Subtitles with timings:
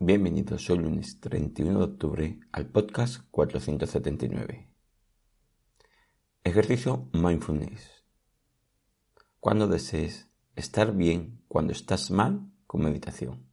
[0.00, 4.72] Bienvenidos hoy lunes 31 de octubre al podcast 479.
[6.44, 8.04] Ejercicio Mindfulness.
[9.40, 13.50] Cuando desees estar bien cuando estás mal con meditación.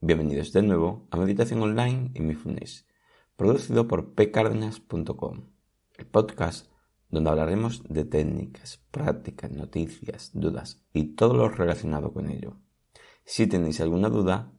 [0.00, 2.86] Bienvenidos de nuevo a Meditación Online y Mindfulness,
[3.36, 5.50] producido por pcardenas.com,
[5.98, 6.72] el podcast
[7.10, 12.56] donde hablaremos de técnicas, prácticas, noticias, dudas y todo lo relacionado con ello.
[13.26, 14.55] Si tenéis alguna duda,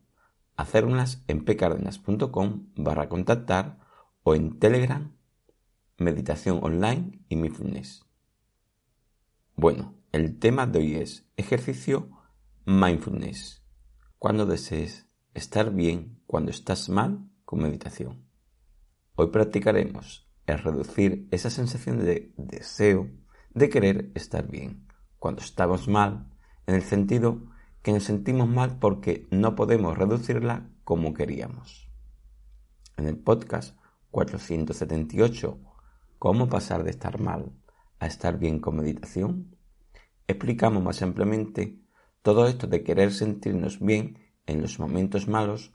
[0.58, 3.80] hacérmelas en pcardenas.com barra contactar
[4.24, 5.16] o en Telegram,
[5.98, 8.06] meditación online y mindfulness.
[9.56, 12.10] Bueno, el tema de hoy es ejercicio
[12.66, 13.64] mindfulness.
[14.20, 18.28] Cuando desees estar bien cuando estás mal con meditación.
[19.16, 23.10] Hoy practicaremos el reducir esa sensación de deseo
[23.54, 24.88] de querer estar bien
[25.20, 26.30] cuando estamos mal
[26.66, 27.46] en el sentido
[27.88, 31.90] que nos sentimos mal porque no podemos reducirla como queríamos.
[32.98, 33.78] En el podcast
[34.12, 35.58] 478,
[36.20, 37.54] ¿Cómo pasar de estar mal
[38.00, 39.56] a estar bien con meditación?
[40.28, 41.80] Explicamos más ampliamente
[42.24, 45.72] todo esto de querer sentirnos bien en los momentos malos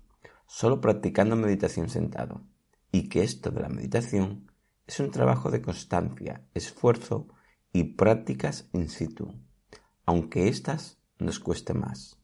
[0.46, 2.42] solo practicando meditación sentado
[2.90, 4.52] y que esto de la meditación
[4.86, 7.28] es un trabajo de constancia, esfuerzo
[7.72, 9.32] y prácticas in situ,
[10.04, 12.18] aunque éstas nos cueste más.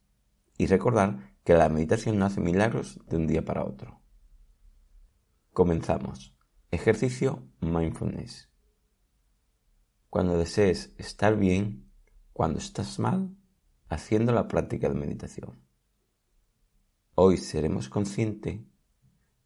[0.57, 4.03] Y recordar que la meditación no hace milagros de un día para otro.
[5.53, 6.37] Comenzamos.
[6.71, 8.51] Ejercicio mindfulness.
[10.11, 11.91] Cuando desees estar bien,
[12.33, 13.35] cuando estás mal,
[13.89, 15.65] haciendo la práctica de meditación.
[17.15, 18.61] Hoy seremos conscientes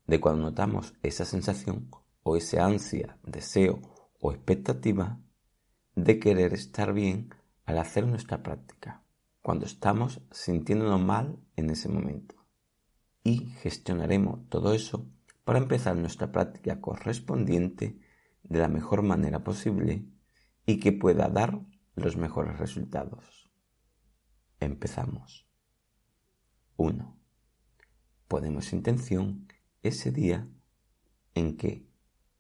[0.07, 1.89] de cuando notamos esa sensación
[2.23, 3.81] o esa ansia, deseo
[4.21, 5.21] o expectativa
[5.95, 7.31] de querer estar bien
[7.65, 9.02] al hacer nuestra práctica
[9.43, 12.37] cuando estamos sintiéndonos mal en ese momento.
[13.25, 15.11] Y gestionaremos todo eso
[15.45, 18.01] para empezar nuestra práctica correspondiente
[18.45, 20.07] de la mejor manera posible
[20.65, 21.61] y que pueda dar
[21.95, 23.51] los mejores resultados.
[24.61, 25.49] Empezamos.
[26.77, 27.19] 1.
[28.29, 29.49] Ponemos intención
[29.83, 30.49] ese día
[31.35, 31.89] en que,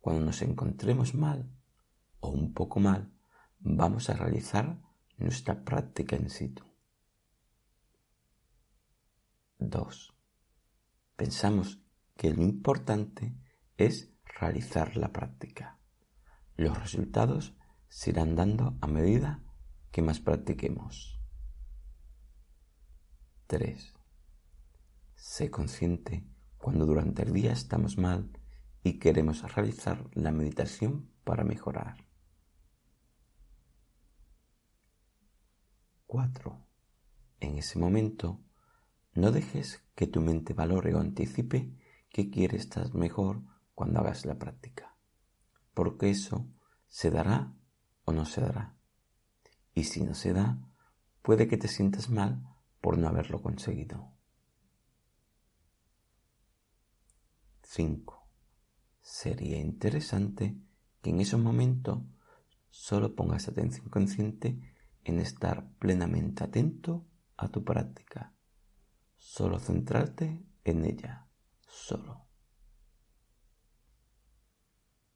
[0.00, 1.50] cuando nos encontremos mal
[2.20, 3.12] o un poco mal,
[3.58, 4.80] vamos a realizar
[5.18, 6.71] nuestra práctica en situ.
[9.70, 10.14] 2.
[11.16, 11.80] Pensamos
[12.16, 13.34] que lo importante
[13.76, 15.78] es realizar la práctica.
[16.56, 17.54] Los resultados
[17.88, 19.42] se irán dando a medida
[19.90, 21.20] que más practiquemos.
[23.46, 23.94] 3.
[25.14, 28.30] Sé consciente cuando durante el día estamos mal
[28.82, 32.06] y queremos realizar la meditación para mejorar.
[36.06, 36.66] 4.
[37.40, 38.40] En ese momento
[39.14, 41.76] no dejes que tu mente valore o anticipe
[42.08, 43.42] que quieres estar mejor
[43.74, 44.96] cuando hagas la práctica,
[45.74, 46.48] porque eso
[46.88, 47.54] se dará
[48.04, 48.76] o no se dará.
[49.74, 50.58] Y si no se da,
[51.22, 52.42] puede que te sientas mal
[52.80, 54.12] por no haberlo conseguido.
[57.62, 58.28] 5.
[59.02, 60.56] Sería interesante
[61.00, 62.02] que en esos momentos
[62.70, 64.58] solo pongas atención consciente
[65.04, 67.06] en estar plenamente atento
[67.36, 68.34] a tu práctica
[69.24, 71.26] Solo centrarte en ella,
[71.66, 72.26] solo.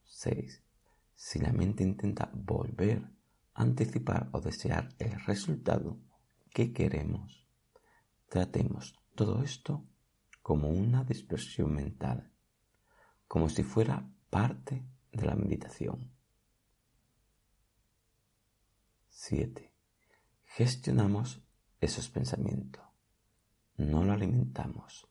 [0.05, 0.63] 6.
[1.15, 3.03] Si la mente intenta volver,
[3.53, 6.01] anticipar o desear el resultado
[6.51, 7.47] que queremos,
[8.29, 9.87] tratemos todo esto
[10.41, 12.33] como una dispersión mental,
[13.27, 16.13] como si fuera parte de la meditación.
[19.09, 19.75] 7.
[20.45, 21.43] Gestionamos
[21.81, 22.86] esos pensamientos
[23.77, 25.07] no lo alimentamos.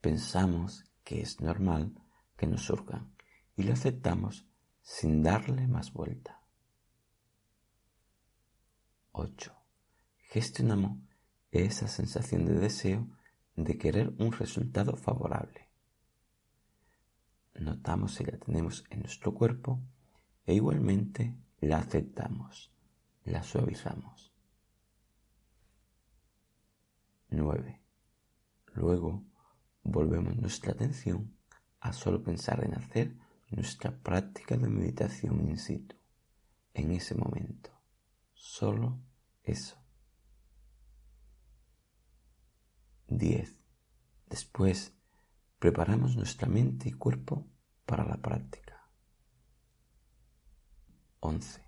[0.00, 1.94] Pensamos que es normal
[2.36, 3.14] que nos surjan
[3.56, 4.46] y lo aceptamos
[4.82, 6.40] sin darle más vuelta.
[9.12, 9.52] 8.
[10.28, 10.98] Gestionamos
[11.50, 13.08] esa sensación de deseo
[13.54, 15.70] de querer un resultado favorable.
[17.54, 19.80] Notamos si la tenemos en nuestro cuerpo
[20.44, 22.70] e igualmente la aceptamos,
[23.24, 24.32] la suavizamos.
[27.30, 27.85] 9.
[28.76, 29.24] Luego
[29.82, 31.34] volvemos nuestra atención
[31.80, 33.16] a solo pensar en hacer
[33.50, 35.96] nuestra práctica de meditación in situ,
[36.74, 37.70] en ese momento.
[38.34, 39.00] Solo
[39.42, 39.78] eso.
[43.08, 43.56] 10.
[44.26, 44.92] Después,
[45.58, 47.48] preparamos nuestra mente y cuerpo
[47.86, 48.90] para la práctica.
[51.20, 51.62] 11.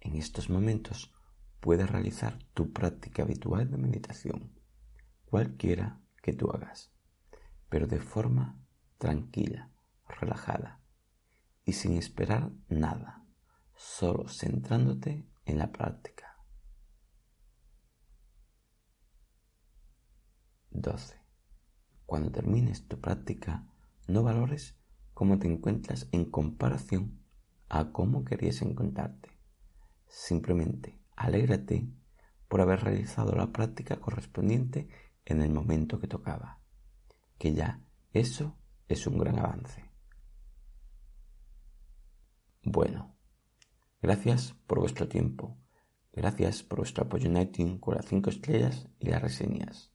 [0.00, 1.14] En estos momentos
[1.60, 4.52] puedes realizar tu práctica habitual de meditación,
[5.26, 6.92] cualquiera que tú hagas,
[7.70, 8.60] pero de forma
[8.98, 9.70] tranquila,
[10.06, 10.78] relajada
[11.64, 13.24] y sin esperar nada,
[13.74, 16.36] solo centrándote en la práctica.
[20.70, 21.16] 12.
[22.04, 23.66] Cuando termines tu práctica,
[24.06, 24.76] no valores
[25.14, 27.24] cómo te encuentras en comparación
[27.70, 29.30] a cómo querías encontrarte.
[30.08, 31.88] Simplemente alégrate
[32.48, 34.90] por haber realizado la práctica correspondiente
[35.28, 36.60] en el momento que tocaba,
[37.38, 37.82] que ya
[38.12, 38.58] eso
[38.88, 39.84] es un gran avance.
[42.62, 43.14] Bueno,
[44.00, 45.58] gracias por vuestro tiempo,
[46.12, 49.92] gracias por vuestro apoyo en iTunes con las 5 estrellas y las reseñas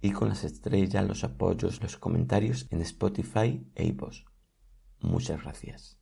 [0.00, 4.24] y con las estrellas, los apoyos, los comentarios en Spotify e iVoox.
[5.00, 6.01] Muchas gracias.